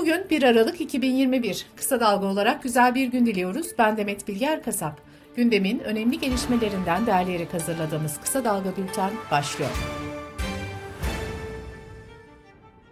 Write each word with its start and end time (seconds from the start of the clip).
Bugün 0.00 0.30
1 0.30 0.42
Aralık 0.42 0.80
2021. 0.80 1.66
Kısa 1.76 2.00
Dalga 2.00 2.26
olarak 2.26 2.62
güzel 2.62 2.94
bir 2.94 3.06
gün 3.06 3.26
diliyoruz. 3.26 3.66
Ben 3.78 3.96
Demet 3.96 4.28
Bilger 4.28 4.62
Kasap. 4.62 5.00
Gündemin 5.36 5.78
önemli 5.78 6.18
gelişmelerinden 6.18 7.06
derleyerek 7.06 7.54
hazırladığımız 7.54 8.20
Kısa 8.20 8.44
Dalga 8.44 8.76
Bülten 8.76 9.10
başlıyor. 9.30 9.70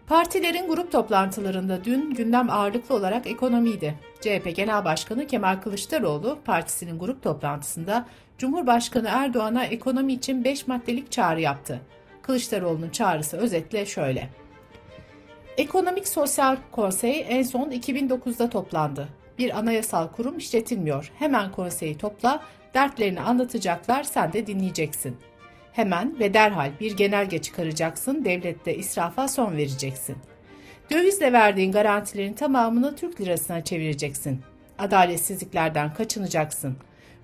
Partilerin 0.07 0.69
grup 0.69 0.93
toplantılarında 0.93 1.85
dün 1.85 2.15
gündem 2.15 2.51
ağırlıklı 2.51 2.95
olarak 2.95 3.27
ekonomiydi. 3.27 3.95
CHP 4.21 4.57
Genel 4.57 4.85
Başkanı 4.85 5.27
Kemal 5.27 5.57
Kılıçdaroğlu 5.57 6.39
partisinin 6.45 6.99
grup 6.99 7.23
toplantısında 7.23 8.07
Cumhurbaşkanı 8.39 9.09
Erdoğan'a 9.09 9.65
ekonomi 9.65 10.13
için 10.13 10.45
5 10.45 10.67
maddelik 10.67 11.13
çağrı 11.13 11.41
yaptı. 11.41 11.81
Kılıçdaroğlu'nun 12.23 12.91
çağrısı 12.91 13.37
özetle 13.37 13.87
şöyle. 13.87 14.29
Ekonomik 15.59 16.09
Sosyal 16.09 16.57
Konsey 16.73 17.27
en 17.29 17.43
son 17.43 17.71
2009'da 17.71 18.51
toplandı. 18.51 19.09
Bir 19.39 19.59
anayasal 19.59 20.09
kurum 20.09 20.39
işletilmiyor. 20.39 21.13
Hemen 21.19 21.53
konseyi 21.53 21.99
topla, 21.99 22.43
dertlerini 22.75 23.21
anlatacaklar, 23.21 24.03
sen 24.03 24.33
de 24.33 24.47
dinleyeceksin. 24.47 25.17
Hemen 25.73 26.19
ve 26.19 26.35
derhal 26.35 26.71
bir 26.81 26.97
genelge 26.97 27.39
çıkaracaksın, 27.39 28.25
devlette 28.25 28.77
israfa 28.77 29.29
son 29.29 29.57
vereceksin. 29.57 30.17
Dövizle 30.91 31.33
verdiğin 31.33 31.73
garantilerin 31.73 32.33
tamamını 32.33 32.97
Türk 32.97 33.21
lirasına 33.21 33.65
çevireceksin. 33.65 34.41
Adaletsizliklerden 34.79 35.95
kaçınacaksın. 35.95 36.77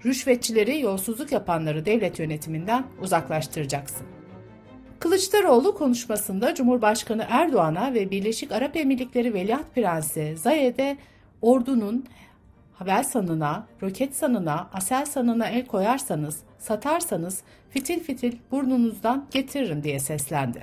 Rüşvetçileri, 0.04 0.80
yolsuzluk 0.80 1.32
yapanları 1.32 1.86
devlet 1.86 2.18
yönetiminden 2.18 2.84
uzaklaştıracaksın. 3.02 4.06
Kılıçdaroğlu 5.04 5.74
konuşmasında 5.74 6.54
Cumhurbaşkanı 6.54 7.26
Erdoğan'a 7.28 7.94
ve 7.94 8.10
Birleşik 8.10 8.52
Arap 8.52 8.76
Emirlikleri 8.76 9.34
Veliaht 9.34 9.74
Prensi 9.74 10.36
Zayed'e 10.36 10.96
ordunun 11.42 12.04
Havelsan'ına, 12.72 13.66
Roketsan'ına, 13.82 14.70
Aselsan'ına 14.72 15.48
el 15.48 15.66
koyarsanız, 15.66 16.42
satarsanız 16.58 17.42
fitil 17.70 18.00
fitil 18.00 18.36
burnunuzdan 18.50 19.26
getiririm 19.30 19.82
diye 19.82 19.98
seslendi. 19.98 20.60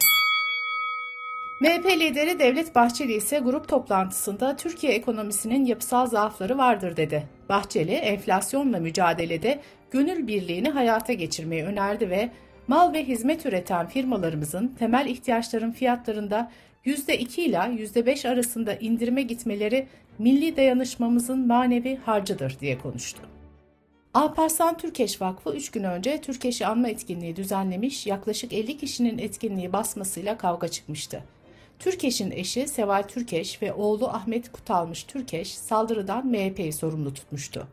MHP 1.61 1.85
lideri 1.85 2.39
Devlet 2.39 2.75
Bahçeli 2.75 3.13
ise 3.13 3.39
grup 3.39 3.67
toplantısında 3.67 4.55
Türkiye 4.55 4.93
ekonomisinin 4.93 5.65
yapısal 5.65 6.05
zaafları 6.05 6.57
vardır 6.57 6.97
dedi. 6.97 7.23
Bahçeli, 7.49 7.93
enflasyonla 7.93 8.79
mücadelede 8.79 9.59
gönül 9.91 10.27
birliğini 10.27 10.69
hayata 10.69 11.13
geçirmeyi 11.13 11.63
önerdi 11.63 12.09
ve 12.09 12.29
mal 12.71 12.93
ve 12.93 13.07
hizmet 13.07 13.45
üreten 13.45 13.87
firmalarımızın 13.87 14.67
temel 14.79 15.05
ihtiyaçların 15.05 15.71
fiyatlarında 15.71 16.51
%2 16.85 17.41
ila 17.41 17.67
%5 17.67 18.29
arasında 18.29 18.73
indirime 18.73 19.21
gitmeleri 19.21 19.87
milli 20.19 20.57
dayanışmamızın 20.57 21.47
manevi 21.47 21.95
harcıdır 21.95 22.57
diye 22.59 22.77
konuştu. 22.77 23.21
Alparslan 24.13 24.77
Türkeş 24.77 25.21
Vakfı 25.21 25.55
3 25.55 25.71
gün 25.71 25.83
önce 25.83 26.21
Türkeş'i 26.21 26.65
anma 26.65 26.87
etkinliği 26.87 27.35
düzenlemiş, 27.35 28.07
yaklaşık 28.07 28.53
50 28.53 28.77
kişinin 28.77 29.17
etkinliği 29.17 29.73
basmasıyla 29.73 30.37
kavga 30.37 30.67
çıkmıştı. 30.67 31.23
Türkeş'in 31.79 32.31
eşi 32.31 32.67
Seval 32.67 33.03
Türkeş 33.03 33.61
ve 33.61 33.73
oğlu 33.73 34.07
Ahmet 34.07 34.51
Kutalmış 34.51 35.03
Türkeş 35.03 35.53
saldırıdan 35.53 36.27
MHP'yi 36.27 36.73
sorumlu 36.73 37.13
tutmuştu. 37.13 37.67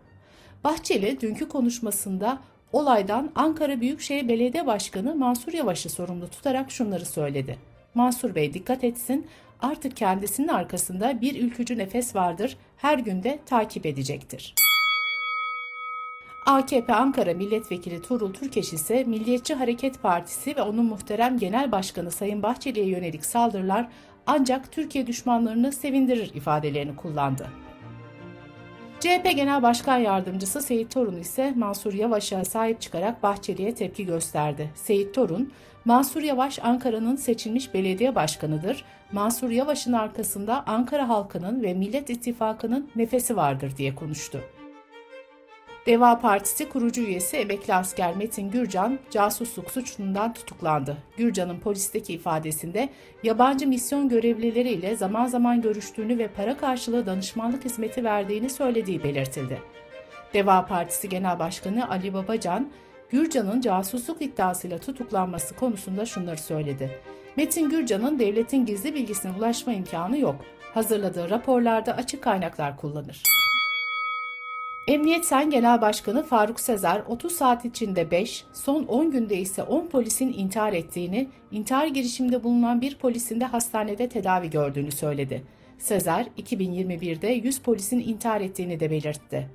Bahçeli 0.64 1.20
dünkü 1.20 1.48
konuşmasında 1.48 2.38
olaydan 2.72 3.30
Ankara 3.34 3.80
Büyükşehir 3.80 4.28
Belediye 4.28 4.66
Başkanı 4.66 5.14
Mansur 5.14 5.52
Yavaş'ı 5.52 5.88
sorumlu 5.88 6.28
tutarak 6.28 6.70
şunları 6.70 7.06
söyledi. 7.06 7.58
Mansur 7.94 8.34
Bey 8.34 8.54
dikkat 8.54 8.84
etsin, 8.84 9.26
artık 9.60 9.96
kendisinin 9.96 10.48
arkasında 10.48 11.20
bir 11.20 11.42
ülkücü 11.44 11.78
nefes 11.78 12.16
vardır, 12.16 12.56
her 12.76 12.98
günde 12.98 13.38
takip 13.46 13.86
edecektir. 13.86 14.54
AKP 16.46 16.94
Ankara 16.94 17.34
Milletvekili 17.34 18.02
Tuğrul 18.02 18.32
Türkeş 18.32 18.72
ise 18.72 19.04
Milliyetçi 19.04 19.54
Hareket 19.54 20.02
Partisi 20.02 20.56
ve 20.56 20.62
onun 20.62 20.84
muhterem 20.84 21.38
Genel 21.38 21.72
Başkanı 21.72 22.10
Sayın 22.10 22.42
Bahçeli'ye 22.42 22.86
yönelik 22.86 23.24
saldırılar 23.24 23.88
ancak 24.26 24.72
Türkiye 24.72 25.06
düşmanlarını 25.06 25.72
sevindirir 25.72 26.34
ifadelerini 26.34 26.96
kullandı. 26.96 27.48
CHP 29.00 29.36
Genel 29.36 29.62
Başkan 29.62 29.98
Yardımcısı 29.98 30.62
Seyit 30.62 30.90
Torun 30.90 31.18
ise 31.18 31.52
Mansur 31.56 31.92
Yavaş'a 31.92 32.44
sahip 32.44 32.80
çıkarak 32.80 33.22
Bahçeli'ye 33.22 33.74
tepki 33.74 34.06
gösterdi. 34.06 34.70
Seyit 34.74 35.14
Torun, 35.14 35.52
Mansur 35.84 36.22
Yavaş 36.22 36.58
Ankara'nın 36.58 37.16
seçilmiş 37.16 37.74
belediye 37.74 38.14
başkanıdır. 38.14 38.84
Mansur 39.12 39.50
Yavaş'ın 39.50 39.92
arkasında 39.92 40.66
Ankara 40.66 41.08
halkının 41.08 41.62
ve 41.62 41.74
Millet 41.74 42.10
İttifakı'nın 42.10 42.90
nefesi 42.96 43.36
vardır 43.36 43.76
diye 43.76 43.94
konuştu. 43.94 44.40
Deva 45.88 46.18
Partisi 46.18 46.68
kurucu 46.68 47.00
üyesi 47.00 47.36
emekli 47.36 47.74
asker 47.74 48.16
Metin 48.16 48.50
Gürcan 48.50 48.98
casusluk 49.10 49.70
suçundan 49.70 50.34
tutuklandı. 50.34 50.96
Gürcan'ın 51.16 51.58
polisteki 51.60 52.12
ifadesinde 52.12 52.88
yabancı 53.22 53.66
misyon 53.68 54.08
görevlileriyle 54.08 54.96
zaman 54.96 55.26
zaman 55.26 55.62
görüştüğünü 55.62 56.18
ve 56.18 56.28
para 56.28 56.56
karşılığı 56.56 57.06
danışmanlık 57.06 57.64
hizmeti 57.64 58.04
verdiğini 58.04 58.50
söylediği 58.50 59.02
belirtildi. 59.02 59.62
Deva 60.34 60.66
Partisi 60.66 61.08
Genel 61.08 61.38
Başkanı 61.38 61.90
Ali 61.90 62.14
Babacan, 62.14 62.70
Gürcan'ın 63.10 63.60
casusluk 63.60 64.22
iddiasıyla 64.22 64.78
tutuklanması 64.78 65.56
konusunda 65.56 66.06
şunları 66.06 66.38
söyledi. 66.38 67.00
Metin 67.36 67.70
Gürcan'ın 67.70 68.18
devletin 68.18 68.66
gizli 68.66 68.94
bilgisine 68.94 69.32
ulaşma 69.38 69.72
imkanı 69.72 70.18
yok. 70.18 70.36
Hazırladığı 70.74 71.30
raporlarda 71.30 71.96
açık 71.96 72.22
kaynaklar 72.22 72.76
kullanır. 72.76 73.22
Emniyet 74.88 75.26
Sen 75.26 75.50
Genel 75.50 75.80
Başkanı 75.80 76.22
Faruk 76.22 76.60
Sezer 76.60 77.02
30 77.08 77.32
saat 77.32 77.64
içinde 77.64 78.10
5, 78.10 78.44
son 78.52 78.84
10 78.84 79.10
günde 79.10 79.36
ise 79.36 79.62
10 79.62 79.86
polisin 79.86 80.32
intihar 80.32 80.72
ettiğini, 80.72 81.28
intihar 81.50 81.86
girişiminde 81.86 82.44
bulunan 82.44 82.80
bir 82.80 82.98
polisin 82.98 83.40
de 83.40 83.44
hastanede 83.44 84.08
tedavi 84.08 84.50
gördüğünü 84.50 84.90
söyledi. 84.90 85.44
Sezer 85.78 86.26
2021'de 86.38 87.28
100 87.28 87.58
polisin 87.58 88.00
intihar 88.00 88.40
ettiğini 88.40 88.80
de 88.80 88.90
belirtti. 88.90 89.50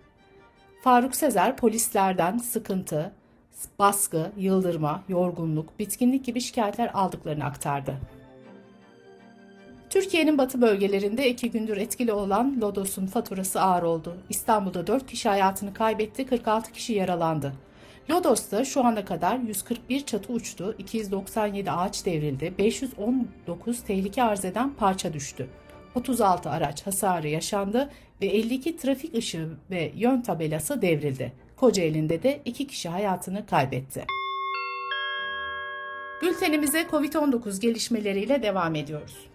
Faruk 0.83 1.15
Sezer 1.15 1.57
polislerden 1.57 2.37
sıkıntı, 2.37 3.11
baskı, 3.79 4.31
yıldırma, 4.37 5.03
yorgunluk, 5.09 5.79
bitkinlik 5.79 6.25
gibi 6.25 6.41
şikayetler 6.41 6.91
aldıklarını 6.93 7.45
aktardı. 7.45 7.97
Türkiye'nin 9.93 10.37
batı 10.37 10.61
bölgelerinde 10.61 11.29
iki 11.29 11.51
gündür 11.51 11.77
etkili 11.77 12.13
olan 12.13 12.61
Lodos'un 12.61 13.05
faturası 13.05 13.61
ağır 13.61 13.83
oldu. 13.83 14.17
İstanbul'da 14.29 14.87
4 14.87 15.07
kişi 15.07 15.29
hayatını 15.29 15.73
kaybetti, 15.73 16.25
46 16.25 16.71
kişi 16.71 16.93
yaralandı. 16.93 17.53
Lodos'ta 18.09 18.65
şu 18.65 18.85
ana 18.85 19.05
kadar 19.05 19.37
141 19.37 20.05
çatı 20.05 20.33
uçtu, 20.33 20.75
297 20.77 21.71
ağaç 21.71 22.05
devrildi, 22.05 22.53
519 22.57 23.83
tehlike 23.83 24.23
arz 24.23 24.45
eden 24.45 24.73
parça 24.73 25.13
düştü. 25.13 25.49
36 25.95 26.49
araç 26.49 26.87
hasarı 26.87 27.27
yaşandı 27.27 27.89
ve 28.21 28.25
52 28.25 28.77
trafik 28.77 29.15
ışığı 29.15 29.49
ve 29.71 29.91
yön 29.95 30.21
tabelası 30.21 30.81
devrildi. 30.81 31.33
Kocaeli'nde 31.55 32.23
de 32.23 32.41
2 32.45 32.67
kişi 32.67 32.89
hayatını 32.89 33.45
kaybetti. 33.45 34.05
Bültenimize 36.21 36.81
COVID-19 36.81 37.59
gelişmeleriyle 37.59 38.43
devam 38.43 38.75
ediyoruz. 38.75 39.32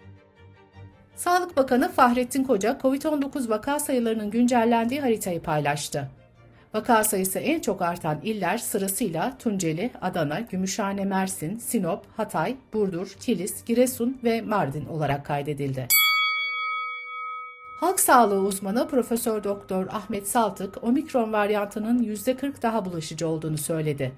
Sağlık 1.19 1.57
Bakanı 1.57 1.91
Fahrettin 1.91 2.43
Koca, 2.43 2.77
COVID-19 2.81 3.49
vaka 3.49 3.79
sayılarının 3.79 4.31
güncellendiği 4.31 5.01
haritayı 5.01 5.41
paylaştı. 5.41 6.09
Vaka 6.73 7.03
sayısı 7.03 7.39
en 7.39 7.59
çok 7.59 7.81
artan 7.81 8.19
iller 8.23 8.57
sırasıyla 8.57 9.37
Tunceli, 9.37 9.91
Adana, 10.01 10.39
Gümüşhane, 10.39 11.05
Mersin, 11.05 11.57
Sinop, 11.57 12.05
Hatay, 12.17 12.55
Burdur, 12.73 13.07
Kilis, 13.19 13.65
Giresun 13.65 14.19
ve 14.23 14.41
Mardin 14.41 14.85
olarak 14.85 15.25
kaydedildi. 15.25 15.87
Halk 17.79 17.99
sağlığı 17.99 18.39
uzmanı 18.39 18.87
Profesör 18.87 19.43
Doktor 19.43 19.87
Ahmet 19.87 20.27
Saltık, 20.27 20.83
omikron 20.83 21.33
varyantının 21.33 22.03
%40 22.03 22.61
daha 22.61 22.85
bulaşıcı 22.85 23.27
olduğunu 23.27 23.57
söyledi. 23.57 24.11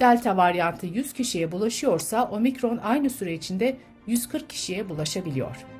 Delta 0.00 0.36
varyantı 0.36 0.86
100 0.86 1.12
kişiye 1.12 1.52
bulaşıyorsa 1.52 2.24
omikron 2.24 2.76
aynı 2.76 3.10
süre 3.10 3.34
içinde 3.34 3.76
140 4.06 4.48
kişiye 4.48 4.88
bulaşabiliyor. 4.88 5.79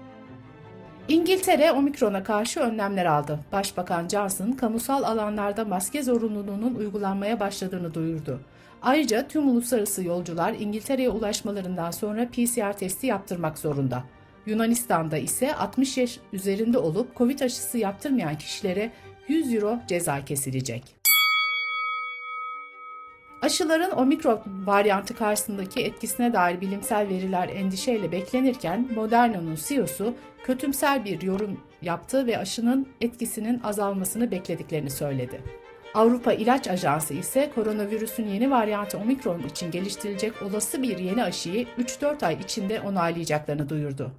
İngiltere 1.10 1.72
omikrona 1.72 2.22
karşı 2.22 2.60
önlemler 2.60 3.06
aldı. 3.06 3.38
Başbakan 3.52 4.08
Johnson 4.08 4.52
kamusal 4.52 5.02
alanlarda 5.02 5.64
maske 5.64 6.02
zorunluluğunun 6.02 6.74
uygulanmaya 6.74 7.40
başladığını 7.40 7.94
duyurdu. 7.94 8.40
Ayrıca 8.82 9.28
tüm 9.28 9.48
uluslararası 9.48 10.04
yolcular 10.04 10.54
İngiltere'ye 10.60 11.10
ulaşmalarından 11.10 11.90
sonra 11.90 12.28
PCR 12.28 12.72
testi 12.72 13.06
yaptırmak 13.06 13.58
zorunda. 13.58 14.04
Yunanistan'da 14.46 15.18
ise 15.18 15.54
60 15.54 15.96
yaş 15.96 16.18
üzerinde 16.32 16.78
olup 16.78 17.16
Covid 17.16 17.40
aşısı 17.40 17.78
yaptırmayan 17.78 18.38
kişilere 18.38 18.92
100 19.28 19.54
euro 19.54 19.78
ceza 19.88 20.24
kesilecek. 20.24 20.99
Aşıların 23.42 23.90
omikron 23.90 24.42
varyantı 24.66 25.16
karşısındaki 25.16 25.80
etkisine 25.80 26.32
dair 26.32 26.60
bilimsel 26.60 27.08
veriler 27.08 27.48
endişeyle 27.48 28.12
beklenirken 28.12 28.88
Moderna'nın 28.94 29.58
CEO'su 29.68 30.14
kötümser 30.44 31.04
bir 31.04 31.22
yorum 31.22 31.60
yaptı 31.82 32.26
ve 32.26 32.38
aşının 32.38 32.88
etkisinin 33.00 33.60
azalmasını 33.60 34.30
beklediklerini 34.30 34.90
söyledi. 34.90 35.40
Avrupa 35.94 36.32
İlaç 36.32 36.68
Ajansı 36.68 37.14
ise 37.14 37.50
koronavirüsün 37.54 38.26
yeni 38.26 38.50
varyantı 38.50 38.98
omikron 38.98 39.40
için 39.40 39.70
geliştirilecek 39.70 40.42
olası 40.42 40.82
bir 40.82 40.98
yeni 40.98 41.24
aşıyı 41.24 41.66
3-4 41.78 42.26
ay 42.26 42.34
içinde 42.44 42.80
onaylayacaklarını 42.80 43.68
duyurdu. 43.68 44.12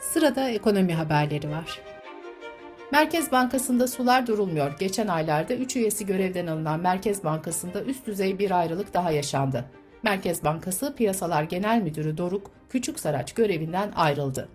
Sırada 0.00 0.50
ekonomi 0.50 0.94
haberleri 0.94 1.50
var. 1.50 1.80
Merkez 2.92 3.32
Bankası'nda 3.32 3.88
sular 3.88 4.26
durulmuyor. 4.26 4.78
Geçen 4.78 5.06
aylarda 5.08 5.54
3 5.54 5.76
üyesi 5.76 6.06
görevden 6.06 6.46
alınan 6.46 6.80
Merkez 6.80 7.24
Bankası'nda 7.24 7.82
üst 7.82 8.06
düzey 8.06 8.38
bir 8.38 8.50
ayrılık 8.50 8.94
daha 8.94 9.10
yaşandı. 9.10 9.64
Merkez 10.02 10.44
Bankası 10.44 10.94
Piyasalar 10.94 11.42
Genel 11.42 11.82
Müdürü 11.82 12.16
Doruk 12.16 12.50
Küçük 12.68 13.00
Saraç 13.00 13.34
görevinden 13.34 13.92
ayrıldı. 13.96 14.48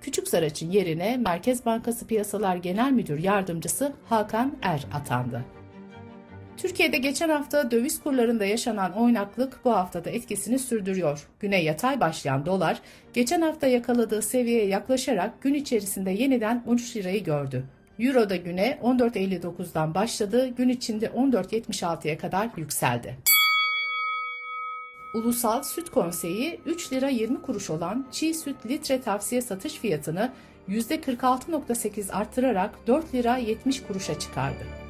Küçük 0.00 0.28
Saraç'ın 0.28 0.70
yerine 0.70 1.16
Merkez 1.16 1.66
Bankası 1.66 2.06
Piyasalar 2.06 2.56
Genel 2.56 2.92
Müdür 2.92 3.18
Yardımcısı 3.18 3.92
Hakan 4.08 4.56
Er 4.62 4.86
atandı. 4.92 5.44
Türkiye'de 6.56 6.98
geçen 6.98 7.28
hafta 7.28 7.70
döviz 7.70 8.02
kurlarında 8.02 8.44
yaşanan 8.44 8.92
oynaklık 8.92 9.64
bu 9.64 9.72
haftada 9.72 10.10
etkisini 10.10 10.58
sürdürüyor. 10.58 11.28
Güne 11.40 11.62
yatay 11.62 12.00
başlayan 12.00 12.46
dolar, 12.46 12.78
geçen 13.12 13.40
hafta 13.40 13.66
yakaladığı 13.66 14.22
seviyeye 14.22 14.66
yaklaşarak 14.66 15.42
gün 15.42 15.54
içerisinde 15.54 16.10
yeniden 16.10 16.64
13 16.66 16.96
lirayı 16.96 17.24
gördü. 17.24 17.64
Euro 17.98 18.30
da 18.30 18.36
güne 18.36 18.78
14.59'dan 18.82 19.94
başladı, 19.94 20.48
gün 20.48 20.68
içinde 20.68 21.06
14.76'ya 21.06 22.18
kadar 22.18 22.48
yükseldi. 22.56 23.16
Ulusal 25.14 25.62
Süt 25.62 25.90
Konseyi 25.90 26.60
3 26.66 26.92
lira 26.92 27.08
20 27.08 27.42
kuruş 27.42 27.70
olan 27.70 28.06
çiğ 28.10 28.34
süt 28.34 28.66
litre 28.66 29.00
tavsiye 29.00 29.40
satış 29.40 29.74
fiyatını 29.74 30.32
%46.8 30.68 32.12
arttırarak 32.12 32.86
4 32.86 33.14
lira 33.14 33.36
70 33.36 33.82
kuruşa 33.82 34.18
çıkardı. 34.18 34.81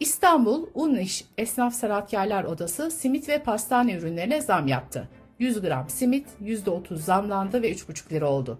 İstanbul 0.00 0.66
Un 0.74 0.96
İş 0.96 1.24
Esnaf 1.38 1.74
Sanatkarlar 1.74 2.44
Odası 2.44 2.90
simit 2.90 3.28
ve 3.28 3.38
pastane 3.38 3.92
ürünlerine 3.92 4.40
zam 4.40 4.66
yaptı. 4.66 5.08
100 5.38 5.60
gram 5.60 5.90
simit 5.90 6.26
%30 6.44 6.96
zamlandı 6.96 7.62
ve 7.62 7.72
3,5 7.72 8.12
lira 8.12 8.30
oldu. 8.30 8.58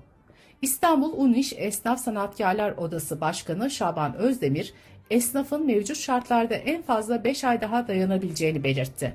İstanbul 0.63 1.13
Un 1.17 1.33
İş 1.33 1.53
Esnaf 1.57 2.01
Sanatkarlar 2.01 2.73
Odası 2.77 3.21
Başkanı 3.21 3.71
Şaban 3.71 4.17
Özdemir, 4.17 4.75
esnafın 5.11 5.67
mevcut 5.67 5.97
şartlarda 5.97 6.55
en 6.55 6.83
fazla 6.83 7.25
5 7.25 7.45
ay 7.45 7.61
daha 7.61 7.89
dayanabileceğini 7.89 8.65
belirtti. 8.65 9.15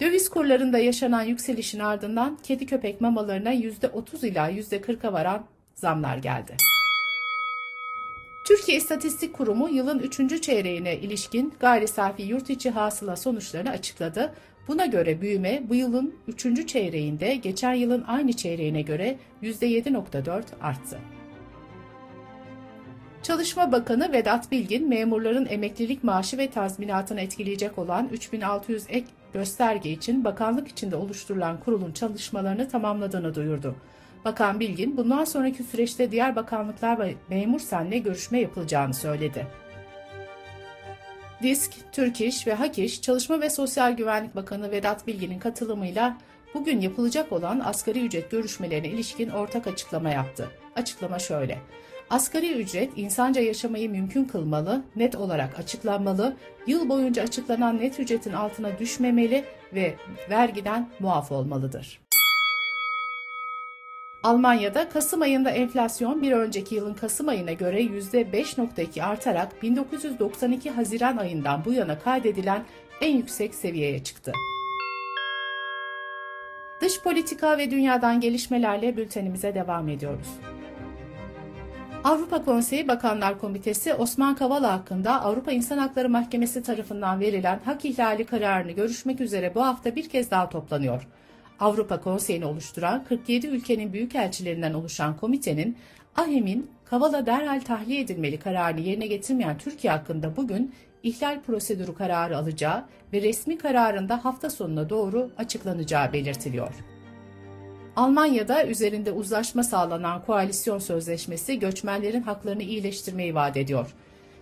Döviz 0.00 0.28
kurlarında 0.28 0.78
yaşanan 0.78 1.22
yükselişin 1.22 1.78
ardından 1.78 2.38
kedi 2.42 2.66
köpek 2.66 3.00
mamalarına 3.00 3.54
%30 3.54 4.26
ila 4.26 4.50
%40'a 4.50 5.12
varan 5.12 5.44
zamlar 5.74 6.16
geldi. 6.16 6.56
Türkiye 8.44 8.78
İstatistik 8.78 9.34
Kurumu 9.34 9.68
yılın 9.68 9.98
3. 9.98 10.42
çeyreğine 10.42 10.96
ilişkin 10.96 11.54
gayri 11.60 11.88
safi 11.88 12.22
yurt 12.22 12.50
içi 12.50 12.70
hasıla 12.70 13.16
sonuçlarını 13.16 13.70
açıkladı. 13.70 14.34
Buna 14.68 14.86
göre 14.86 15.20
büyüme 15.20 15.62
bu 15.68 15.74
yılın 15.74 16.14
3. 16.28 16.68
çeyreğinde 16.68 17.34
geçen 17.34 17.74
yılın 17.74 18.04
aynı 18.06 18.32
çeyreğine 18.32 18.82
göre 18.82 19.18
%7.4 19.42 20.42
arttı. 20.60 20.98
Çalışma 23.22 23.72
Bakanı 23.72 24.12
Vedat 24.12 24.52
Bilgin, 24.52 24.88
memurların 24.88 25.46
emeklilik 25.50 26.04
maaşı 26.04 26.38
ve 26.38 26.50
tazminatını 26.50 27.20
etkileyecek 27.20 27.78
olan 27.78 28.08
3600 28.08 28.84
ek 28.88 29.06
gösterge 29.32 29.90
için 29.90 30.24
bakanlık 30.24 30.68
içinde 30.68 30.96
oluşturulan 30.96 31.60
kurulun 31.60 31.92
çalışmalarını 31.92 32.68
tamamladığını 32.68 33.34
duyurdu. 33.34 33.76
Bakan 34.24 34.60
Bilgin, 34.60 34.96
bundan 34.96 35.24
sonraki 35.24 35.62
süreçte 35.62 36.10
diğer 36.10 36.36
bakanlıklar 36.36 36.98
ve 36.98 37.14
memur 37.28 37.60
senle 37.60 37.98
görüşme 37.98 38.40
yapılacağını 38.40 38.94
söyledi. 38.94 39.46
Disk, 41.42 41.72
Türk 41.92 42.20
İş 42.20 42.46
ve 42.46 42.54
Hak 42.54 42.78
İş, 42.78 43.02
Çalışma 43.02 43.40
ve 43.40 43.50
Sosyal 43.50 43.92
Güvenlik 43.92 44.36
Bakanı 44.36 44.70
Vedat 44.70 45.06
Bilgin'in 45.06 45.38
katılımıyla 45.38 46.18
bugün 46.54 46.80
yapılacak 46.80 47.32
olan 47.32 47.60
asgari 47.60 48.06
ücret 48.06 48.30
görüşmelerine 48.30 48.88
ilişkin 48.88 49.28
ortak 49.30 49.66
açıklama 49.66 50.10
yaptı. 50.10 50.50
Açıklama 50.76 51.18
şöyle. 51.18 51.58
Asgari 52.10 52.52
ücret 52.52 52.90
insanca 52.96 53.40
yaşamayı 53.40 53.90
mümkün 53.90 54.24
kılmalı, 54.24 54.82
net 54.96 55.14
olarak 55.14 55.58
açıklanmalı, 55.58 56.36
yıl 56.66 56.88
boyunca 56.88 57.22
açıklanan 57.22 57.78
net 57.78 58.00
ücretin 58.00 58.32
altına 58.32 58.78
düşmemeli 58.78 59.44
ve 59.74 59.94
vergiden 60.30 60.88
muaf 61.00 61.32
olmalıdır. 61.32 62.01
Almanya'da 64.22 64.88
Kasım 64.88 65.22
ayında 65.22 65.50
enflasyon 65.50 66.22
bir 66.22 66.32
önceki 66.32 66.74
yılın 66.74 66.94
Kasım 66.94 67.28
ayına 67.28 67.52
göre 67.52 67.82
%5.2 67.82 69.02
artarak 69.02 69.62
1992 69.62 70.70
Haziran 70.70 71.16
ayından 71.16 71.64
bu 71.64 71.72
yana 71.72 71.98
kaydedilen 71.98 72.64
en 73.00 73.16
yüksek 73.16 73.54
seviyeye 73.54 74.04
çıktı. 74.04 74.32
Dış 76.80 77.02
politika 77.02 77.58
ve 77.58 77.70
dünyadan 77.70 78.20
gelişmelerle 78.20 78.96
bültenimize 78.96 79.54
devam 79.54 79.88
ediyoruz. 79.88 80.28
Avrupa 82.04 82.44
Konseyi 82.44 82.88
Bakanlar 82.88 83.38
Komitesi 83.38 83.94
Osman 83.94 84.34
Kavala 84.34 84.72
hakkında 84.72 85.22
Avrupa 85.22 85.52
İnsan 85.52 85.78
Hakları 85.78 86.08
Mahkemesi 86.08 86.62
tarafından 86.62 87.20
verilen 87.20 87.60
hak 87.64 87.84
ihlali 87.84 88.24
kararını 88.24 88.72
görüşmek 88.72 89.20
üzere 89.20 89.54
bu 89.54 89.64
hafta 89.64 89.96
bir 89.96 90.08
kez 90.08 90.30
daha 90.30 90.48
toplanıyor. 90.48 91.06
Avrupa 91.62 92.00
Konseyi'ni 92.00 92.44
oluşturan 92.44 93.04
47 93.04 93.46
ülkenin 93.46 93.92
büyükelçilerinden 93.92 94.74
oluşan 94.74 95.16
komitenin 95.16 95.76
AHİM'in 96.16 96.70
Kavala 96.84 97.26
derhal 97.26 97.60
tahliye 97.60 98.00
edilmeli 98.00 98.38
kararını 98.38 98.80
yerine 98.80 99.06
getirmeyen 99.06 99.58
Türkiye 99.58 99.92
hakkında 99.92 100.36
bugün 100.36 100.74
ihlal 101.02 101.40
prosedürü 101.40 101.94
kararı 101.94 102.38
alacağı 102.38 102.84
ve 103.12 103.22
resmi 103.22 103.58
kararında 103.58 104.24
hafta 104.24 104.50
sonuna 104.50 104.90
doğru 104.90 105.30
açıklanacağı 105.38 106.12
belirtiliyor. 106.12 106.74
Almanya'da 107.96 108.66
üzerinde 108.66 109.12
uzlaşma 109.12 109.62
sağlanan 109.62 110.24
koalisyon 110.24 110.78
sözleşmesi 110.78 111.58
göçmenlerin 111.58 112.22
haklarını 112.22 112.62
iyileştirmeyi 112.62 113.34
vaat 113.34 113.56
ediyor. 113.56 113.94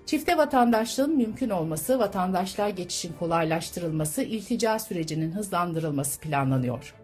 Çifte 0.07 0.37
vatandaşlığın 0.37 1.17
mümkün 1.17 1.51
olması, 1.51 1.99
vatandaşlığa 1.99 2.71
geçişin 2.71 3.13
kolaylaştırılması, 3.19 4.23
iltica 4.23 4.79
sürecinin 4.79 5.33
hızlandırılması 5.33 6.21
planlanıyor. 6.21 7.00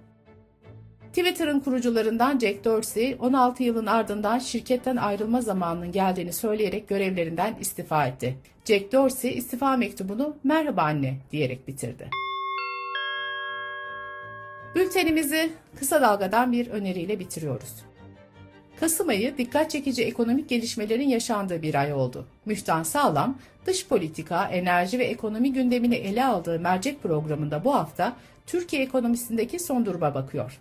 Twitter'ın 1.17 1.61
kurucularından 1.61 2.39
Jack 2.39 2.65
Dorsey, 2.65 3.17
16 3.21 3.63
yılın 3.63 3.87
ardından 3.87 4.39
şirketten 4.39 4.97
ayrılma 4.97 5.41
zamanının 5.41 5.93
geldiğini 5.93 6.33
söyleyerek 6.33 6.89
görevlerinden 6.89 7.57
istifa 7.61 8.07
etti. 8.07 8.37
Jack 8.65 8.93
Dorsey 8.93 9.39
istifa 9.39 9.77
mektubunu 9.77 10.37
"Merhaba 10.45 10.83
anne" 10.83 11.17
diyerek 11.33 11.69
bitirdi. 11.69 12.09
Bültenimizi 14.75 15.53
kısa 15.79 16.01
dalgadan 16.01 16.53
bir 16.53 16.69
öneriyle 16.71 17.19
bitiriyoruz. 17.19 17.75
Kasım 18.81 19.09
ayı 19.09 19.39
dikkat 19.39 19.71
çekici 19.71 20.05
ekonomik 20.05 20.49
gelişmelerin 20.49 21.09
yaşandığı 21.09 21.63
bir 21.63 21.75
ay 21.75 21.93
oldu. 21.93 22.27
Müftan 22.47 22.83
Sağlam, 22.83 23.39
dış 23.67 23.89
politika, 23.89 24.45
enerji 24.45 24.99
ve 24.99 25.05
ekonomi 25.05 25.53
gündemini 25.53 25.95
ele 25.95 26.25
aldığı 26.25 26.61
mercek 26.61 27.03
programında 27.03 27.65
bu 27.65 27.75
hafta 27.75 28.17
Türkiye 28.47 28.83
ekonomisindeki 28.83 29.59
son 29.59 29.87
duruma 29.87 30.15
bakıyor. 30.15 30.61